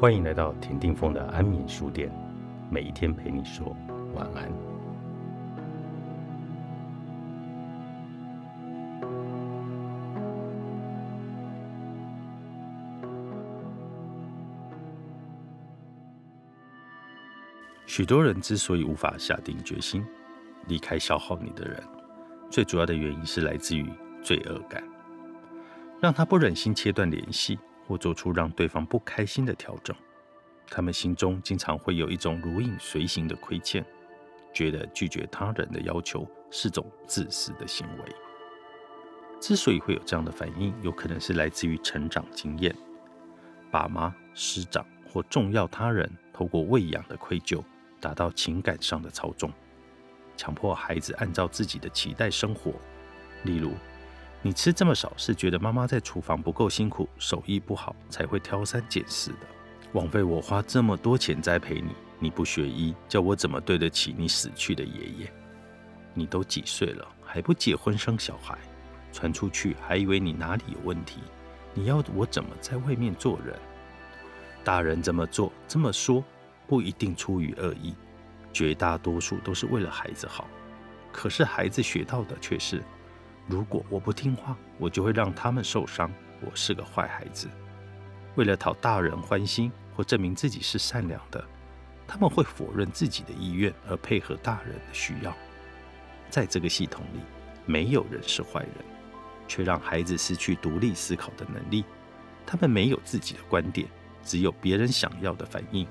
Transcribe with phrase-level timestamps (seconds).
[0.00, 2.10] 欢迎来到田定峰的安眠书店，
[2.70, 3.76] 每一天陪你说
[4.14, 4.50] 晚安。
[17.84, 20.02] 许多人之所以无法下定决心
[20.66, 21.78] 离开消耗你的人，
[22.50, 23.86] 最主要的原因是来自于
[24.22, 24.82] 罪恶感，
[26.00, 27.58] 让他不忍心切断联系。
[27.90, 29.96] 或做出让对方不开心的调整，
[30.68, 33.84] 他们心中经常会有一种如影随形的亏欠，
[34.52, 38.14] 觉得拒绝他人的要求是种自私的行为。
[39.40, 42.72] 之所以会有这样的反应，有可能是来自于成长经验，
[43.72, 47.60] 爸妈、师长或重要他人透过喂养的愧疚，
[48.00, 49.52] 达到情感上的操纵，
[50.36, 52.72] 强迫孩子按照自己的期待生活，
[53.42, 53.72] 例如。
[54.42, 59.38] 你吃这么少，是觉得妈妈在厨房不够辛苦，手艺不好，才会挑三拣四的，
[59.92, 61.90] 枉费我花这么多钱栽培你。
[62.18, 65.32] 你不学医，叫我怎么对得起你死去的爷爷？
[66.14, 68.58] 你都几岁了，还不结婚生小孩？
[69.12, 71.20] 传出去还以为你哪里有问题？
[71.74, 73.54] 你要我怎么在外面做人？
[74.64, 76.24] 大人这么做这么说，
[76.66, 77.94] 不一定出于恶意，
[78.52, 80.48] 绝大多数都是为了孩子好。
[81.12, 82.82] 可是孩子学到的却是。
[83.50, 86.08] 如果我不听话，我就会让他们受伤。
[86.40, 87.48] 我是个坏孩子。
[88.36, 91.44] 为了讨大人欢心或证明自己是善良的，
[92.06, 95.36] 他们会否认自己的意愿而配合大人的需要。
[96.30, 97.18] 在这个系统里，
[97.66, 98.74] 没有人是坏人，
[99.48, 101.84] 却让孩子失去独立思考的能力。
[102.46, 103.88] 他们没有自己的观点，
[104.22, 105.84] 只有别人想要的反应。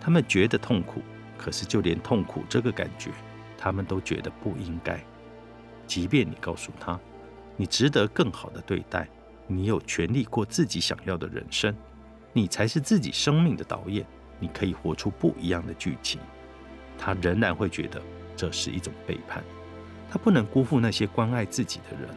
[0.00, 1.00] 他们觉得痛苦，
[1.38, 3.12] 可是就连痛苦这个感觉，
[3.56, 5.00] 他们都觉得不应该。
[5.88, 7.00] 即便你告诉他，
[7.56, 9.08] 你值得更好的对待，
[9.46, 11.74] 你有权利过自己想要的人生，
[12.34, 14.06] 你才是自己生命的导演，
[14.38, 16.20] 你可以活出不一样的剧情，
[16.98, 18.00] 他仍然会觉得
[18.36, 19.42] 这是一种背叛，
[20.10, 22.08] 他不能辜负那些关爱自己的人。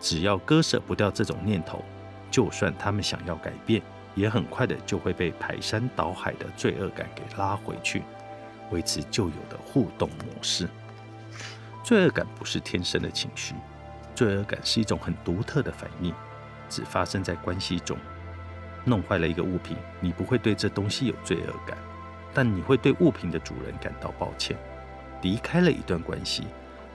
[0.00, 1.84] 只要割舍不掉这种念头，
[2.30, 3.80] 就算他们想要改变，
[4.16, 8.02] 也很快的就会被排山倒海的罪恶感给拉回去，
[8.72, 10.68] 维持旧有的互动模式。
[11.82, 13.54] 罪恶感不是天生的情绪，
[14.14, 16.14] 罪恶感是一种很独特的反应，
[16.68, 17.96] 只发生在关系中。
[18.84, 21.76] 弄坏了一个物品，你不会对这东西有罪恶感，
[22.32, 24.56] 但你会对物品的主人感到抱歉。
[25.22, 26.44] 离开了一段关系，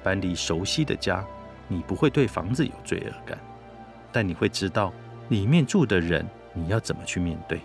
[0.04, 1.24] 搬离熟悉的家，
[1.68, 3.38] 你不会对房子有罪恶感，
[4.12, 4.92] 但你会知道
[5.30, 7.60] 里面住的人你要怎么去面对。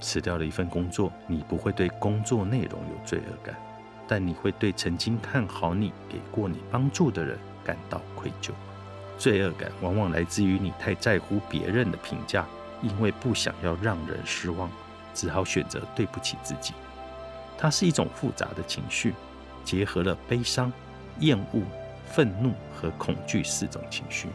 [0.00, 3.54] 辞掉了一份工作，你不会对工作内容有罪恶感。
[4.10, 8.50] 但你会对曾经看好你、给过你帮助的人感到愧疚，
[9.16, 12.44] 罪恶感往往来自于你太在乎别人的评价，
[12.82, 14.68] 因为不想要让人失望，
[15.14, 16.74] 只好选择对不起自己。
[17.56, 19.14] 它是一种复杂的情绪，
[19.64, 20.72] 结合了悲伤、
[21.20, 21.62] 厌恶、
[22.04, 24.26] 愤怒和恐惧四种情绪，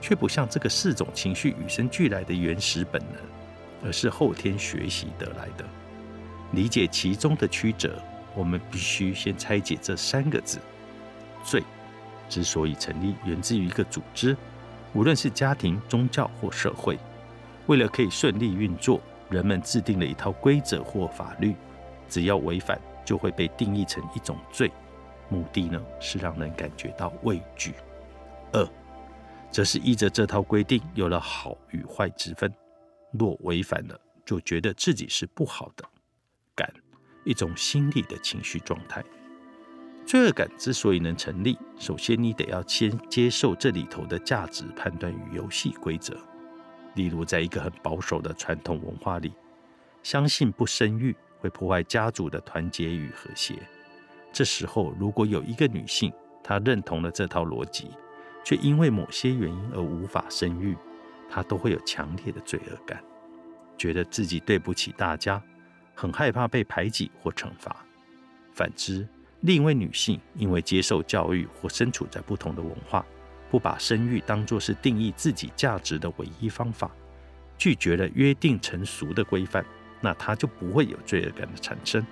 [0.00, 3.20] 却不像这个四种情绪与生俱来的原始本能，
[3.84, 5.64] 而是后天学习得来的。
[6.52, 8.00] 理解其中的曲折。
[8.34, 10.58] 我们必须先拆解这三个字：
[11.44, 11.62] 罪。
[12.28, 14.36] 之所以成立，源自于一个组织，
[14.94, 16.98] 无论是家庭、宗教或社会。
[17.66, 21.54] 为了可以顺利运作，人们制定了一套规则或法律，
[22.08, 24.70] 只要违反，就会被定义成一种罪。
[25.28, 27.74] 目的呢，是让人感觉到畏惧。
[28.52, 28.66] 二，
[29.50, 32.52] 则是依着这套规定，有了好与坏之分。
[33.12, 35.84] 若违反了，就觉得自己是不好的。
[36.54, 36.83] 感。
[37.24, 39.02] 一种心理的情绪状态，
[40.06, 46.16] 罪恶感之所以能成立，首先你得要先接受这里头的价值判断与游戏规则。
[46.94, 49.32] 例如，在一个很保守的传统文化里，
[50.02, 53.54] 相信不生育会破坏家族的团结与和谐。
[54.32, 56.12] 这时候，如果有一个女性，
[56.42, 57.90] 她认同了这套逻辑，
[58.44, 60.76] 却因为某些原因而无法生育，
[61.28, 63.02] 她都会有强烈的罪恶感，
[63.78, 65.42] 觉得自己对不起大家。
[65.94, 67.84] 很害怕被排挤或惩罚。
[68.52, 69.06] 反之，
[69.40, 73.04] 另一位女性因为接受教育或身处在不同的文化，
[73.50, 76.90] 不把生育当作是定义自己价值的唯一方法，
[77.58, 79.64] 拒绝了约定成俗的规范，
[80.00, 82.04] 那她就不会有罪恶感的产生。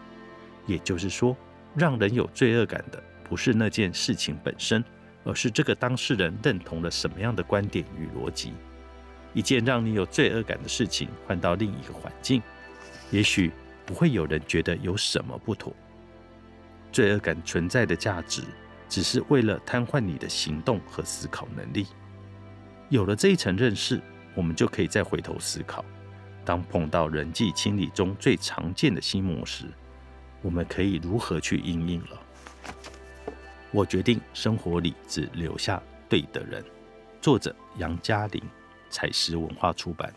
[0.67, 1.37] 也就是说，
[1.76, 4.84] 让人有罪恶感的不是那件事情本身，
[5.25, 8.52] 而是这个当事人认同了什么样的观点与逻辑。
[9.32, 12.43] 一件让你有罪恶感的事情换到另一个环境，
[13.11, 13.50] 也许。
[13.93, 15.71] 不会有人觉得有什么不妥，
[16.91, 18.43] 罪恶感存在的价值
[18.89, 21.87] 只是为了瘫痪你的行动和思考能力。
[22.89, 24.00] 有了这一层认识，
[24.35, 25.85] 我们就可以再回头思考。
[26.43, 29.67] 当碰到人际清理中最常见的心魔时，
[30.41, 32.19] 我们可以如何去应应了？
[33.73, 36.65] 我决定生活里只留下对的人。
[37.21, 38.43] 作者：杨嘉玲，
[38.89, 40.11] 采石文化出版。